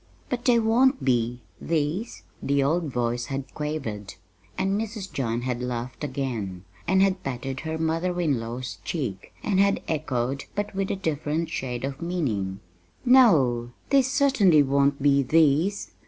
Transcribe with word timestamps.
"But 0.31 0.45
they 0.45 0.57
won't 0.57 1.05
be 1.05 1.41
these," 1.61 2.23
the 2.41 2.63
old 2.63 2.85
voice 2.85 3.25
had 3.25 3.53
quavered. 3.53 4.15
And 4.57 4.71
Mrs. 4.81 5.13
John 5.13 5.41
had 5.43 5.61
laughed 5.61 6.03
again, 6.03 6.63
and 6.87 7.03
had 7.03 7.21
patted 7.21 7.59
her 7.59 7.77
mother 7.77 8.19
in 8.19 8.39
law's 8.39 8.79
cheek, 8.83 9.31
and 9.43 9.59
had 9.59 9.83
echoed 9.87 10.45
but 10.55 10.73
with 10.73 10.89
a 10.89 10.95
different 10.95 11.49
shade 11.51 11.83
of 11.85 12.01
meaning 12.01 12.61
"No, 13.05 13.73
they 13.91 14.01
certainly 14.01 14.63
won't 14.63 15.03
be 15.03 15.21
these!" 15.21 15.91